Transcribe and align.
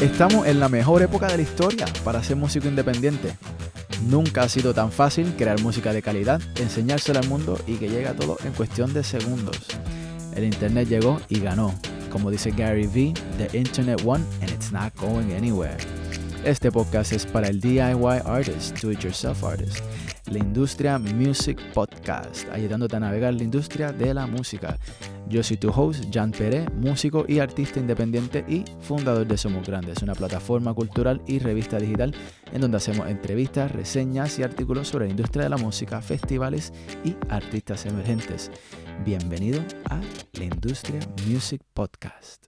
Estamos 0.00 0.46
en 0.46 0.60
la 0.60 0.68
mejor 0.68 1.00
época 1.00 1.26
de 1.26 1.38
la 1.38 1.42
historia 1.42 1.86
para 2.04 2.22
ser 2.22 2.36
músico 2.36 2.68
independiente. 2.68 3.34
Nunca 4.10 4.42
ha 4.42 4.48
sido 4.48 4.74
tan 4.74 4.92
fácil 4.92 5.34
crear 5.38 5.58
música 5.62 5.94
de 5.94 6.02
calidad, 6.02 6.38
enseñársela 6.60 7.20
al 7.20 7.28
mundo 7.28 7.58
y 7.66 7.76
que 7.76 7.88
llegue 7.88 8.06
a 8.06 8.14
todo 8.14 8.36
en 8.44 8.52
cuestión 8.52 8.92
de 8.92 9.02
segundos. 9.02 9.58
El 10.34 10.44
internet 10.44 10.86
llegó 10.86 11.18
y 11.30 11.40
ganó. 11.40 11.74
Como 12.12 12.30
dice 12.30 12.50
Gary 12.50 12.86
Vee, 12.86 13.14
the 13.38 13.58
internet 13.58 14.02
won 14.04 14.22
and 14.42 14.50
it's 14.50 14.70
not 14.70 14.94
going 14.96 15.32
anywhere. 15.34 15.78
Este 16.44 16.70
podcast 16.70 17.12
es 17.12 17.24
para 17.24 17.48
el 17.48 17.58
DIY 17.58 18.20
artist, 18.26 18.78
do 18.82 18.92
it 18.92 19.00
yourself 19.00 19.42
artist, 19.42 19.78
la 20.30 20.38
industria 20.38 20.98
music 20.98 21.58
podcast, 21.72 21.85
ayudándote 22.08 22.96
a 22.96 23.00
navegar 23.00 23.34
la 23.34 23.42
industria 23.42 23.92
de 23.92 24.14
la 24.14 24.26
música. 24.26 24.78
Yo 25.28 25.42
soy 25.42 25.56
tu 25.56 25.70
host, 25.70 26.04
Jan 26.12 26.30
Pérez, 26.30 26.66
músico 26.74 27.24
y 27.26 27.40
artista 27.40 27.80
independiente 27.80 28.44
y 28.48 28.64
fundador 28.80 29.26
de 29.26 29.36
Somos 29.36 29.66
Grandes, 29.66 30.02
una 30.02 30.14
plataforma 30.14 30.72
cultural 30.72 31.20
y 31.26 31.40
revista 31.40 31.78
digital 31.78 32.14
en 32.52 32.60
donde 32.60 32.76
hacemos 32.76 33.08
entrevistas, 33.08 33.72
reseñas 33.72 34.38
y 34.38 34.44
artículos 34.44 34.88
sobre 34.88 35.06
la 35.06 35.10
industria 35.10 35.44
de 35.44 35.50
la 35.50 35.56
música, 35.56 36.00
festivales 36.00 36.72
y 37.04 37.16
artistas 37.28 37.86
emergentes. 37.86 38.52
Bienvenido 39.04 39.60
a 39.90 40.00
la 40.34 40.44
Industria 40.44 41.00
Music 41.26 41.60
Podcast. 41.74 42.46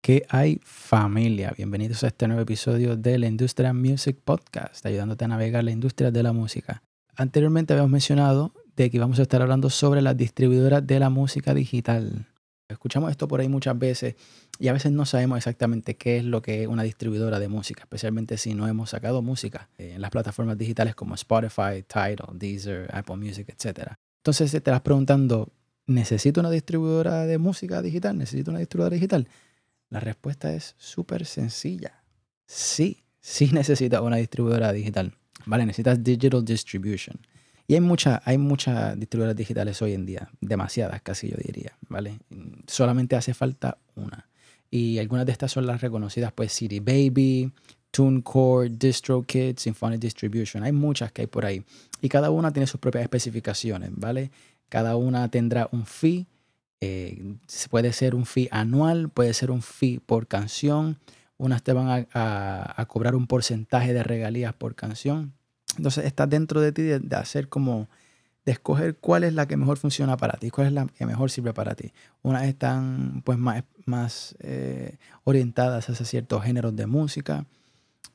¿Qué 0.00 0.24
hay 0.30 0.60
familia? 0.64 1.52
Bienvenidos 1.56 2.04
a 2.04 2.06
este 2.06 2.26
nuevo 2.26 2.42
episodio 2.42 2.96
de 2.96 3.18
la 3.18 3.26
Industria 3.26 3.74
Music 3.74 4.16
Podcast, 4.24 4.86
ayudándote 4.86 5.26
a 5.26 5.28
navegar 5.28 5.64
la 5.64 5.72
industria 5.72 6.10
de 6.10 6.22
la 6.22 6.32
música. 6.32 6.85
Anteriormente 7.16 7.72
habíamos 7.72 7.90
mencionado 7.90 8.52
de 8.76 8.90
que 8.90 8.98
vamos 8.98 9.18
a 9.18 9.22
estar 9.22 9.40
hablando 9.40 9.70
sobre 9.70 10.02
las 10.02 10.16
distribuidoras 10.16 10.86
de 10.86 11.00
la 11.00 11.08
música 11.08 11.54
digital. 11.54 12.26
Escuchamos 12.68 13.10
esto 13.10 13.26
por 13.26 13.40
ahí 13.40 13.48
muchas 13.48 13.78
veces 13.78 14.16
y 14.58 14.68
a 14.68 14.74
veces 14.74 14.92
no 14.92 15.06
sabemos 15.06 15.38
exactamente 15.38 15.96
qué 15.96 16.18
es 16.18 16.24
lo 16.24 16.42
que 16.42 16.62
es 16.62 16.68
una 16.68 16.82
distribuidora 16.82 17.38
de 17.38 17.48
música, 17.48 17.84
especialmente 17.84 18.36
si 18.36 18.54
no 18.54 18.68
hemos 18.68 18.90
sacado 18.90 19.22
música 19.22 19.70
en 19.78 20.02
las 20.02 20.10
plataformas 20.10 20.58
digitales 20.58 20.94
como 20.94 21.14
Spotify, 21.14 21.82
Tidal, 21.86 22.38
Deezer, 22.38 22.90
Apple 22.92 23.16
Music, 23.16 23.48
etc. 23.48 23.92
Entonces 24.18 24.50
te 24.50 24.58
estás 24.58 24.82
preguntando, 24.82 25.52
¿necesito 25.86 26.40
una 26.40 26.50
distribuidora 26.50 27.24
de 27.24 27.38
música 27.38 27.80
digital? 27.80 28.18
¿Necesito 28.18 28.50
una 28.50 28.60
distribuidora 28.60 28.94
digital? 28.94 29.26
La 29.88 30.00
respuesta 30.00 30.52
es 30.52 30.74
súper 30.76 31.24
sencilla. 31.24 32.02
Sí, 32.46 33.04
sí 33.20 33.48
necesitas 33.52 34.02
una 34.02 34.16
distribuidora 34.16 34.72
digital. 34.72 35.14
Vale, 35.44 35.66
necesitas 35.66 36.02
digital 36.02 36.44
distribution. 36.44 37.18
Y 37.68 37.74
hay, 37.74 37.80
mucha, 37.80 38.22
hay 38.24 38.38
muchas 38.38 38.98
distribuidoras 38.98 39.36
digitales 39.36 39.82
hoy 39.82 39.92
en 39.92 40.06
día, 40.06 40.30
demasiadas 40.40 41.02
casi 41.02 41.28
yo 41.28 41.36
diría, 41.36 41.76
¿vale? 41.88 42.18
Solamente 42.66 43.16
hace 43.16 43.34
falta 43.34 43.78
una. 43.96 44.28
Y 44.70 44.98
algunas 44.98 45.26
de 45.26 45.32
estas 45.32 45.52
son 45.52 45.66
las 45.66 45.80
reconocidas, 45.80 46.32
pues 46.32 46.52
CD 46.52 46.80
Baby, 46.80 47.52
TuneCore, 47.90 48.70
DistroKid, 48.70 49.56
Symphonic 49.58 50.00
Distribution. 50.00 50.62
Hay 50.62 50.72
muchas 50.72 51.10
que 51.12 51.22
hay 51.22 51.26
por 51.26 51.44
ahí. 51.44 51.62
Y 52.00 52.08
cada 52.08 52.30
una 52.30 52.52
tiene 52.52 52.66
sus 52.66 52.80
propias 52.80 53.02
especificaciones, 53.02 53.90
¿vale? 53.94 54.30
Cada 54.68 54.96
una 54.96 55.28
tendrá 55.28 55.68
un 55.72 55.86
fee 55.86 56.26
eh, 56.80 57.36
puede 57.70 57.92
ser 57.92 58.14
un 58.14 58.26
fee 58.26 58.48
anual, 58.50 59.08
puede 59.08 59.32
ser 59.34 59.50
un 59.50 59.62
fee 59.62 59.98
por 59.98 60.26
canción. 60.26 60.98
Unas 61.38 61.62
te 61.62 61.72
van 61.72 62.06
a, 62.12 62.86
cobrar 62.88 63.14
un 63.14 63.26
porcentaje 63.26 63.92
de 63.92 64.02
regalías 64.02 64.54
por 64.54 64.74
canción. 64.74 65.34
Entonces 65.76 66.04
está 66.06 66.26
dentro 66.26 66.60
de 66.60 66.72
ti 66.72 66.82
de, 66.82 67.16
hacer 67.16 67.48
como, 67.48 67.88
de 68.46 68.52
escoger 68.52 68.96
cuál 68.96 69.24
es 69.24 69.34
la 69.34 69.46
que 69.46 69.56
mejor 69.56 69.76
funciona 69.76 70.16
para 70.16 70.38
ti, 70.38 70.50
cuál 70.50 70.68
es 70.68 70.72
la 70.72 70.86
que 70.86 71.04
mejor 71.04 71.30
sirve 71.30 71.52
para 71.52 71.74
ti. 71.74 71.92
Unas 72.22 72.44
están 72.44 73.22
pues 73.24 73.38
más, 73.38 73.64
más 73.84 74.34
eh, 74.40 74.96
orientadas 75.24 75.88
hacia 75.90 76.06
ciertos 76.06 76.42
géneros 76.42 76.74
de 76.74 76.86
música, 76.86 77.44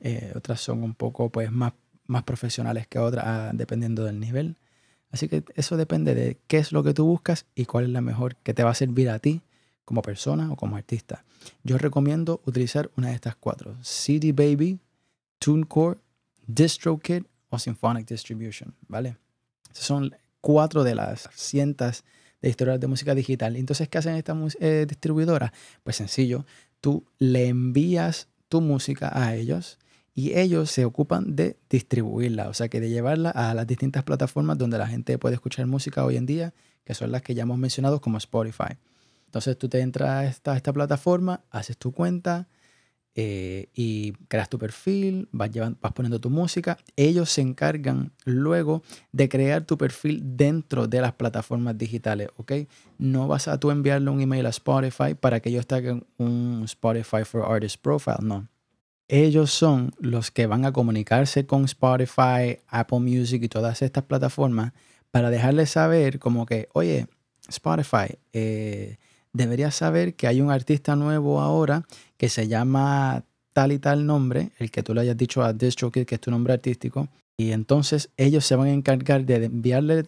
eh, 0.00 0.32
otras 0.34 0.60
son 0.60 0.82
un 0.82 0.94
poco 0.94 1.30
pues 1.30 1.52
más, 1.52 1.74
más 2.06 2.24
profesionales 2.24 2.88
que 2.88 2.98
otras, 2.98 3.24
ah, 3.26 3.50
dependiendo 3.54 4.04
del 4.04 4.18
nivel. 4.18 4.56
Así 5.12 5.28
que 5.28 5.44
eso 5.54 5.76
depende 5.76 6.14
de 6.14 6.38
qué 6.48 6.58
es 6.58 6.72
lo 6.72 6.82
que 6.82 6.94
tú 6.94 7.04
buscas 7.04 7.46
y 7.54 7.66
cuál 7.66 7.84
es 7.84 7.90
la 7.90 8.00
mejor 8.00 8.34
que 8.36 8.54
te 8.54 8.64
va 8.64 8.70
a 8.70 8.74
servir 8.74 9.10
a 9.10 9.20
ti 9.20 9.42
como 9.84 10.02
persona 10.02 10.50
o 10.52 10.56
como 10.56 10.76
artista. 10.76 11.24
Yo 11.62 11.78
recomiendo 11.78 12.40
utilizar 12.44 12.90
una 12.96 13.08
de 13.08 13.14
estas 13.14 13.36
cuatro: 13.36 13.76
CD 13.82 14.32
Baby, 14.32 14.78
TuneCore, 15.38 15.98
DistroKid 16.46 17.24
o 17.50 17.58
Symphonic 17.58 18.06
Distribution, 18.06 18.74
¿vale? 18.88 19.16
Son 19.72 20.14
cuatro 20.40 20.84
de 20.84 20.94
las 20.94 21.28
cientos 21.34 22.04
de 22.40 22.48
historias 22.48 22.80
de 22.80 22.86
música 22.88 23.14
digital. 23.14 23.56
Entonces, 23.56 23.88
¿qué 23.88 23.98
hacen 23.98 24.16
estas 24.16 24.56
eh, 24.60 24.84
distribuidoras? 24.88 25.52
Pues 25.84 25.96
sencillo, 25.96 26.44
tú 26.80 27.04
le 27.18 27.48
envías 27.48 28.28
tu 28.48 28.60
música 28.60 29.10
a 29.14 29.34
ellos 29.34 29.78
y 30.14 30.36
ellos 30.36 30.70
se 30.70 30.84
ocupan 30.84 31.36
de 31.36 31.56
distribuirla, 31.70 32.48
o 32.48 32.54
sea 32.54 32.68
que 32.68 32.80
de 32.80 32.90
llevarla 32.90 33.30
a 33.30 33.54
las 33.54 33.66
distintas 33.66 34.02
plataformas 34.02 34.58
donde 34.58 34.76
la 34.76 34.86
gente 34.86 35.16
puede 35.16 35.36
escuchar 35.36 35.66
música 35.66 36.04
hoy 36.04 36.16
en 36.16 36.26
día, 36.26 36.52
que 36.84 36.92
son 36.92 37.12
las 37.12 37.22
que 37.22 37.34
ya 37.34 37.44
hemos 37.44 37.58
mencionado 37.58 38.00
como 38.00 38.18
Spotify. 38.18 38.76
Entonces 39.32 39.56
tú 39.56 39.66
te 39.66 39.80
entras 39.80 40.10
a 40.10 40.24
esta, 40.26 40.54
esta 40.54 40.74
plataforma, 40.74 41.40
haces 41.50 41.78
tu 41.78 41.92
cuenta 41.92 42.48
eh, 43.14 43.70
y 43.72 44.12
creas 44.28 44.50
tu 44.50 44.58
perfil, 44.58 45.26
vas, 45.32 45.48
vas 45.80 45.92
poniendo 45.94 46.20
tu 46.20 46.28
música. 46.28 46.76
Ellos 46.96 47.30
se 47.30 47.40
encargan 47.40 48.12
luego 48.26 48.82
de 49.10 49.30
crear 49.30 49.62
tu 49.62 49.78
perfil 49.78 50.20
dentro 50.36 50.86
de 50.86 51.00
las 51.00 51.14
plataformas 51.14 51.78
digitales. 51.78 52.28
No 52.98 53.26
vas 53.26 53.48
a 53.48 53.58
tú 53.58 53.70
enviarle 53.70 54.10
un 54.10 54.20
email 54.20 54.44
a 54.44 54.50
Spotify 54.50 55.14
para 55.18 55.40
que 55.40 55.48
ellos 55.48 55.66
tengan 55.66 56.04
un 56.18 56.64
Spotify 56.66 57.24
for 57.24 57.50
Artist 57.50 57.80
Profile, 57.80 58.18
no 58.20 58.48
ellos 59.08 59.50
son 59.50 59.92
los 59.98 60.30
que 60.30 60.46
van 60.46 60.64
a 60.64 60.72
comunicarse 60.72 61.44
con 61.44 61.64
Spotify, 61.64 62.60
Apple 62.68 63.00
Music 63.00 63.42
y 63.42 63.48
todas 63.48 63.82
estas 63.82 64.04
plataformas 64.04 64.72
para 65.10 65.28
dejarles 65.28 65.70
saber 65.70 66.18
como 66.18 66.46
que, 66.46 66.68
oye, 66.72 67.08
Spotify, 67.46 68.18
eh, 68.32 68.96
deberías 69.32 69.74
saber 69.74 70.14
que 70.14 70.26
hay 70.26 70.40
un 70.40 70.50
artista 70.50 70.96
nuevo 70.96 71.40
ahora 71.40 71.84
que 72.16 72.28
se 72.28 72.48
llama 72.48 73.24
tal 73.52 73.72
y 73.72 73.78
tal 73.78 74.06
nombre, 74.06 74.50
el 74.58 74.70
que 74.70 74.82
tú 74.82 74.94
le 74.94 75.02
hayas 75.02 75.16
dicho 75.16 75.42
a 75.42 75.52
DistroKid 75.52 76.04
que 76.04 76.14
es 76.14 76.20
tu 76.20 76.30
nombre 76.30 76.52
artístico, 76.52 77.08
y 77.36 77.52
entonces 77.52 78.10
ellos 78.16 78.44
se 78.44 78.56
van 78.56 78.68
a 78.68 78.72
encargar 78.72 79.24
de 79.24 79.44
enviarle 79.44 80.06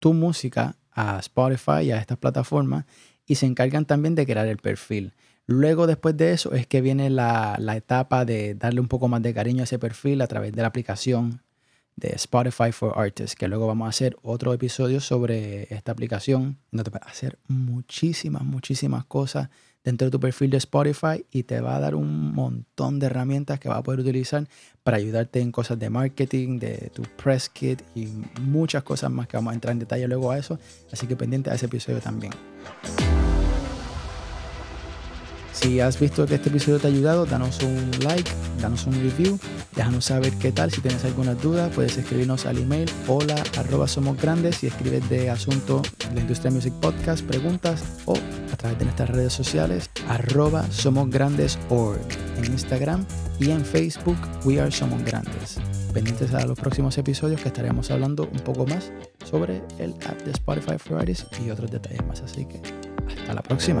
tu 0.00 0.12
música 0.12 0.76
a 0.92 1.18
Spotify 1.20 1.82
y 1.84 1.90
a 1.92 1.98
estas 1.98 2.18
plataformas 2.18 2.84
y 3.26 3.36
se 3.36 3.46
encargan 3.46 3.84
también 3.84 4.14
de 4.14 4.26
crear 4.26 4.46
el 4.46 4.58
perfil. 4.58 5.12
Luego, 5.46 5.86
después 5.86 6.16
de 6.16 6.32
eso, 6.32 6.52
es 6.52 6.66
que 6.66 6.80
viene 6.80 7.10
la, 7.10 7.58
etapa 7.76 8.24
de 8.24 8.54
darle 8.54 8.80
un 8.80 8.88
poco 8.88 9.08
más 9.08 9.22
de 9.22 9.34
cariño 9.34 9.60
a 9.60 9.64
ese 9.64 9.78
perfil 9.78 10.20
a 10.22 10.26
través 10.26 10.52
de 10.52 10.62
la 10.62 10.68
aplicación 10.68 11.42
de 11.96 12.12
Spotify 12.16 12.72
for 12.72 12.92
Artists, 12.96 13.36
que 13.36 13.48
luego 13.48 13.66
vamos 13.66 13.86
a 13.86 13.90
hacer 13.90 14.16
otro 14.22 14.52
episodio 14.52 15.00
sobre 15.00 15.72
esta 15.74 15.92
aplicación, 15.92 16.58
donde 16.70 16.90
te 16.90 16.98
va 16.98 17.04
a 17.04 17.10
hacer 17.10 17.38
muchísimas, 17.48 18.42
muchísimas 18.42 19.04
cosas 19.04 19.48
dentro 19.84 20.06
de 20.06 20.10
tu 20.10 20.18
perfil 20.18 20.50
de 20.50 20.56
Spotify 20.56 21.24
y 21.30 21.42
te 21.42 21.60
va 21.60 21.76
a 21.76 21.80
dar 21.80 21.94
un 21.94 22.32
montón 22.32 22.98
de 22.98 23.06
herramientas 23.06 23.60
que 23.60 23.68
vas 23.68 23.78
a 23.78 23.82
poder 23.82 24.00
utilizar 24.00 24.48
para 24.82 24.96
ayudarte 24.96 25.40
en 25.40 25.52
cosas 25.52 25.78
de 25.78 25.90
marketing, 25.90 26.58
de 26.58 26.90
tu 26.94 27.02
press 27.02 27.50
kit 27.50 27.82
y 27.94 28.08
muchas 28.40 28.82
cosas 28.82 29.10
más 29.10 29.28
que 29.28 29.36
vamos 29.36 29.52
a 29.52 29.54
entrar 29.54 29.72
en 29.72 29.78
detalle 29.78 30.08
luego 30.08 30.30
a 30.30 30.38
eso. 30.38 30.58
Así 30.90 31.06
que 31.06 31.16
pendiente 31.16 31.50
a 31.50 31.54
ese 31.54 31.66
episodio 31.66 32.00
también. 32.00 32.32
Si 35.64 35.80
has 35.80 35.98
visto 35.98 36.26
que 36.26 36.34
este 36.34 36.50
episodio 36.50 36.78
te 36.78 36.88
ha 36.88 36.90
ayudado, 36.90 37.24
danos 37.24 37.62
un 37.62 37.90
like, 38.02 38.30
danos 38.60 38.86
un 38.86 38.92
review, 38.92 39.38
déjanos 39.74 40.04
saber 40.04 40.30
qué 40.34 40.52
tal. 40.52 40.70
Si 40.70 40.82
tienes 40.82 41.02
alguna 41.06 41.34
duda, 41.34 41.70
puedes 41.70 41.96
escribirnos 41.96 42.44
al 42.44 42.58
email 42.58 42.90
hola 43.08 43.42
arroba 43.56 43.88
somos 43.88 44.20
grandes 44.20 44.56
si 44.56 44.66
escribes 44.66 45.08
de 45.08 45.30
asunto 45.30 45.80
la 46.14 46.20
industria 46.20 46.50
music 46.50 46.74
podcast, 46.82 47.24
preguntas 47.24 47.82
o 48.04 48.14
a 48.52 48.56
través 48.58 48.78
de 48.78 48.84
nuestras 48.84 49.08
redes 49.08 49.32
sociales 49.32 49.88
arroba 50.06 50.70
somos 50.70 51.08
grandes 51.08 51.58
org 51.70 51.98
en 52.36 52.44
Instagram 52.44 53.06
y 53.40 53.50
en 53.50 53.64
Facebook 53.64 54.18
We 54.44 54.60
Are 54.60 54.70
Somos 54.70 55.02
Grandes. 55.02 55.56
Pendientes 55.94 56.34
a 56.34 56.44
los 56.44 56.58
próximos 56.58 56.98
episodios 56.98 57.40
que 57.40 57.48
estaremos 57.48 57.90
hablando 57.90 58.28
un 58.30 58.40
poco 58.40 58.66
más 58.66 58.92
sobre 59.24 59.62
el 59.78 59.94
app 60.06 60.20
de 60.24 60.32
Spotify 60.32 60.76
for 60.76 60.98
Artists 60.98 61.26
y 61.40 61.48
otros 61.48 61.70
detalles 61.70 62.04
más. 62.06 62.20
Así 62.20 62.44
que 62.44 62.60
hasta 63.08 63.32
la 63.32 63.42
próxima. 63.42 63.80